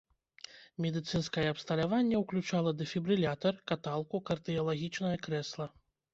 Медыцынскае 0.85 1.43
абсталяванне 1.51 2.15
ўключала 2.23 2.73
дэфібрылятар, 2.81 3.53
каталку, 3.75 4.23
кардыялагічнае 4.33 5.15
крэсла. 5.29 5.71